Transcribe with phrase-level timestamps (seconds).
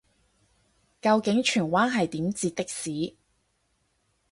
[0.99, 3.15] 究竟荃灣係點截的士